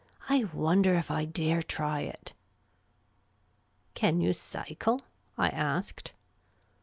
[0.35, 2.33] "I wonder if I dare try it!"
[3.93, 5.03] Can you cycle?"
[5.37, 6.13] I asked.